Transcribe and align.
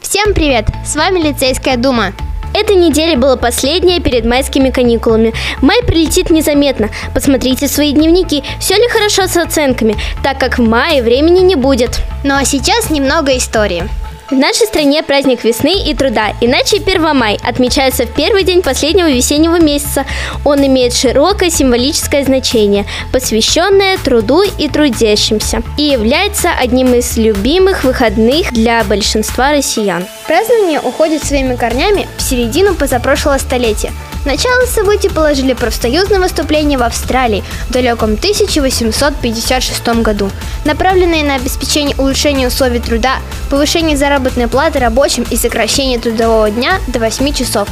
Всем 0.00 0.32
привет! 0.32 0.66
С 0.84 0.94
вами 0.94 1.18
Лицейская 1.18 1.76
дума. 1.76 2.12
Эта 2.54 2.74
неделя 2.74 3.18
была 3.18 3.36
последняя 3.36 3.98
перед 3.98 4.24
майскими 4.24 4.70
каникулами. 4.70 5.34
Май 5.60 5.82
прилетит 5.82 6.30
незаметно. 6.30 6.88
Посмотрите 7.12 7.66
свои 7.66 7.92
дневники, 7.92 8.44
все 8.60 8.76
ли 8.76 8.88
хорошо 8.88 9.26
с 9.26 9.36
оценками, 9.36 9.96
так 10.22 10.38
как 10.38 10.58
в 10.58 10.62
мае 10.62 11.02
времени 11.02 11.40
не 11.40 11.56
будет. 11.56 11.98
Ну 12.22 12.36
а 12.36 12.44
сейчас 12.44 12.90
немного 12.90 13.36
истории. 13.36 13.88
В 14.30 14.32
нашей 14.32 14.66
стране 14.66 15.02
праздник 15.02 15.44
весны 15.44 15.82
и 15.84 15.94
труда, 15.94 16.32
иначе 16.40 16.78
1 16.78 17.14
май 17.14 17.38
отмечается 17.44 18.06
в 18.06 18.14
первый 18.14 18.42
день 18.42 18.62
последнего 18.62 19.10
весеннего 19.10 19.60
месяца. 19.60 20.06
Он 20.46 20.66
имеет 20.66 20.94
широкое 20.94 21.50
символическое 21.50 22.24
значение, 22.24 22.86
посвященное 23.12 23.98
труду 23.98 24.42
и 24.42 24.68
трудящимся, 24.68 25.62
и 25.76 25.82
является 25.82 26.50
одним 26.50 26.94
из 26.94 27.18
любимых 27.18 27.84
выходных 27.84 28.50
для 28.50 28.82
большинства 28.84 29.52
россиян. 29.52 30.06
Празднование 30.26 30.80
уходит 30.80 31.22
своими 31.22 31.54
корнями 31.54 32.08
в 32.16 32.22
середину 32.22 32.74
позапрошлого 32.74 33.36
столетия– 33.36 33.92
Начало 34.24 34.64
событий 34.64 35.10
положили 35.10 35.52
профсоюзное 35.52 36.18
выступление 36.18 36.78
в 36.78 36.82
Австралии 36.82 37.44
в 37.68 37.72
далеком 37.72 38.14
1856 38.14 39.86
году, 40.00 40.30
направленные 40.64 41.22
на 41.22 41.34
обеспечение 41.34 41.94
улучшения 41.98 42.46
условий 42.46 42.80
труда, 42.80 43.18
повышение 43.50 43.98
заработной 43.98 44.48
платы 44.48 44.78
рабочим 44.78 45.26
и 45.30 45.36
сокращение 45.36 45.98
трудового 45.98 46.50
дня 46.50 46.80
до 46.86 47.00
8 47.00 47.34
часов. 47.34 47.68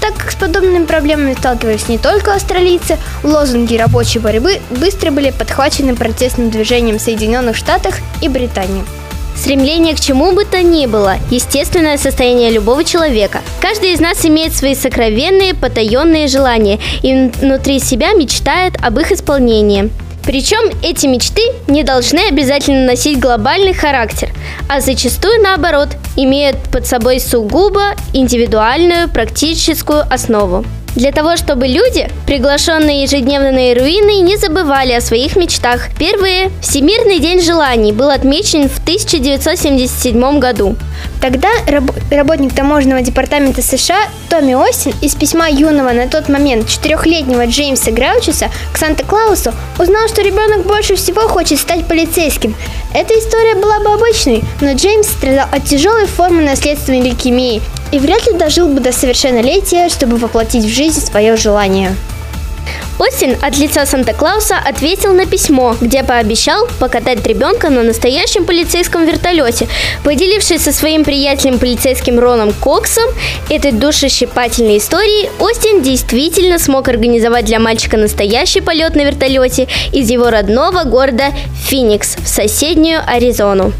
Так 0.00 0.14
как 0.16 0.30
с 0.30 0.36
подобными 0.36 0.86
проблемами 0.86 1.34
сталкивались 1.34 1.88
не 1.88 1.98
только 1.98 2.34
австралийцы, 2.34 2.96
лозунги 3.22 3.76
рабочей 3.76 4.20
борьбы 4.20 4.58
быстро 4.70 5.10
были 5.10 5.30
подхвачены 5.30 5.94
протестным 5.94 6.48
движением 6.48 6.98
в 6.98 7.02
Соединенных 7.02 7.56
Штатах 7.56 7.96
и 8.22 8.28
Британии. 8.30 8.84
Стремление 9.36 9.94
к 9.94 10.00
чему 10.00 10.32
бы 10.32 10.44
то 10.44 10.62
ни 10.62 10.86
было– 10.86 11.16
естественное 11.30 11.96
состояние 11.98 12.50
любого 12.50 12.84
человека. 12.84 13.40
Каждый 13.60 13.92
из 13.92 14.00
нас 14.00 14.24
имеет 14.24 14.52
свои 14.54 14.74
сокровенные, 14.74 15.54
потаенные 15.54 16.28
желания 16.28 16.78
и 17.02 17.30
внутри 17.40 17.80
себя 17.80 18.12
мечтает 18.12 18.74
об 18.82 18.98
их 18.98 19.12
исполнении. 19.12 19.90
Причем 20.24 20.70
эти 20.82 21.06
мечты 21.06 21.42
не 21.66 21.82
должны 21.82 22.20
обязательно 22.28 22.86
носить 22.86 23.18
глобальный 23.18 23.72
характер, 23.72 24.30
а 24.68 24.80
зачастую 24.80 25.42
наоборот 25.42 25.88
имеют 26.16 26.56
под 26.70 26.86
собой 26.86 27.20
сугубо 27.20 27.94
индивидуальную 28.12 29.08
практическую 29.08 30.04
основу. 30.12 30.64
Для 30.96 31.12
того, 31.12 31.36
чтобы 31.36 31.68
люди, 31.68 32.08
приглашенные 32.26 33.02
ежедневно 33.02 33.52
на 33.52 33.74
руины, 33.74 34.20
не 34.22 34.36
забывали 34.36 34.92
о 34.92 35.00
своих 35.00 35.36
мечтах. 35.36 35.88
Первый 35.98 36.50
Всемирный 36.60 37.20
день 37.20 37.40
желаний 37.40 37.92
был 37.92 38.10
отмечен 38.10 38.68
в 38.68 38.78
1977 38.80 40.38
году. 40.40 40.76
Тогда 41.20 41.48
раб- 41.66 41.92
работник 42.10 42.54
таможенного 42.54 43.02
департамента 43.02 43.62
США 43.62 43.98
Томми 44.28 44.54
Остин 44.54 44.92
из 45.00 45.14
письма 45.14 45.48
юного 45.48 45.92
на 45.92 46.08
тот 46.08 46.28
момент 46.28 46.68
четырехлетнего 46.68 47.46
Джеймса 47.46 47.90
Граучиса 47.92 48.50
к 48.72 48.78
Санта-Клаусу 48.78 49.52
узнал, 49.78 50.08
что 50.08 50.22
ребенок 50.22 50.66
больше 50.66 50.96
всего 50.96 51.22
хочет 51.28 51.58
стать 51.60 51.86
полицейским. 51.86 52.54
Эта 52.94 53.14
история 53.14 53.54
была 53.54 53.78
бы 53.80 53.92
обычной, 53.94 54.42
но 54.60 54.72
Джеймс 54.72 55.06
страдал 55.08 55.46
от 55.52 55.64
тяжелой 55.64 56.06
формы 56.06 56.42
наследственной 56.42 57.00
лейкемии 57.02 57.62
и 57.92 57.98
вряд 57.98 58.26
ли 58.26 58.32
дожил 58.34 58.68
бы 58.68 58.80
до 58.80 58.92
совершеннолетия, 58.92 59.88
чтобы 59.88 60.16
воплотить 60.16 60.64
в 60.64 60.68
жизнь 60.68 61.04
свое 61.04 61.36
желание. 61.36 61.94
Остин 62.98 63.34
от 63.40 63.56
лица 63.56 63.86
Санта-Клауса 63.86 64.56
ответил 64.58 65.14
на 65.14 65.24
письмо, 65.24 65.74
где 65.80 66.04
пообещал 66.04 66.68
покатать 66.78 67.26
ребенка 67.26 67.70
на 67.70 67.82
настоящем 67.82 68.44
полицейском 68.44 69.06
вертолете. 69.06 69.68
Поделившись 70.04 70.62
со 70.62 70.72
своим 70.72 71.02
приятелем 71.02 71.58
полицейским 71.58 72.18
Роном 72.18 72.52
Коксом 72.52 73.08
этой 73.48 73.72
душещипательной 73.72 74.76
историей, 74.76 75.30
Остин 75.38 75.80
действительно 75.80 76.58
смог 76.58 76.88
организовать 76.88 77.46
для 77.46 77.58
мальчика 77.58 77.96
настоящий 77.96 78.60
полет 78.60 78.94
на 78.94 79.00
вертолете 79.00 79.66
из 79.92 80.10
его 80.10 80.28
родного 80.28 80.84
города 80.84 81.32
Феникс 81.68 82.16
в 82.16 82.28
соседнюю 82.28 83.00
Аризону. 83.06 83.72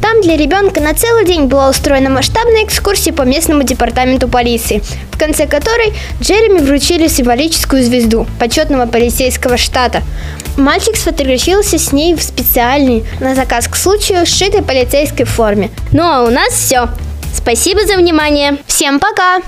Там 0.00 0.22
для 0.22 0.36
ребенка 0.36 0.80
на 0.80 0.94
целый 0.94 1.24
день 1.24 1.44
была 1.44 1.68
устроена 1.68 2.10
масштабная 2.10 2.64
экскурсия 2.64 3.12
по 3.12 3.22
местному 3.22 3.62
департаменту 3.62 4.28
полиции, 4.28 4.82
в 5.12 5.18
конце 5.18 5.46
которой 5.46 5.92
Джереми 6.20 6.60
вручили 6.60 7.06
символическую 7.08 7.82
звезду 7.82 8.26
почетного 8.38 8.86
полицейского 8.86 9.56
штата. 9.56 10.02
Мальчик 10.56 10.96
сфотографировался 10.96 11.78
с 11.78 11.92
ней 11.92 12.14
в 12.14 12.22
специальной, 12.22 13.04
на 13.20 13.34
заказ 13.34 13.68
к 13.68 13.76
случаю, 13.76 14.26
сшитой 14.26 14.62
полицейской 14.62 15.26
форме. 15.26 15.70
Ну 15.92 16.02
а 16.02 16.24
у 16.24 16.30
нас 16.30 16.52
все. 16.52 16.88
Спасибо 17.34 17.86
за 17.86 17.96
внимание. 17.96 18.58
Всем 18.66 18.98
пока! 18.98 19.40